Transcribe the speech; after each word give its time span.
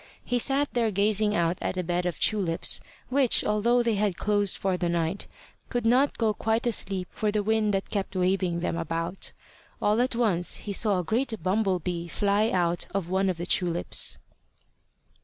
He 0.25 0.39
sat 0.39 0.73
there 0.73 0.89
gazing 0.89 1.35
out 1.35 1.59
at 1.61 1.77
a 1.77 1.83
bed 1.83 2.07
of 2.07 2.19
tulips, 2.19 2.81
which, 3.09 3.43
although 3.45 3.83
they 3.83 3.93
had 3.93 4.17
closed 4.17 4.57
for 4.57 4.75
the 4.75 4.89
night, 4.89 5.27
could 5.69 5.85
not 5.85 6.17
go 6.17 6.33
quite 6.33 6.65
asleep 6.65 7.07
for 7.11 7.31
the 7.31 7.43
wind 7.43 7.71
that 7.75 7.91
kept 7.91 8.15
waving 8.15 8.61
them 8.61 8.77
about. 8.77 9.31
All 9.79 10.01
at 10.01 10.15
once 10.15 10.55
he 10.57 10.73
saw 10.73 10.97
a 10.97 11.03
great 11.03 11.43
bumble 11.43 11.77
bee 11.77 12.07
fly 12.07 12.49
out 12.49 12.87
of 12.95 13.09
one 13.09 13.29
of 13.29 13.37
the 13.37 13.45
tulips. 13.45 14.17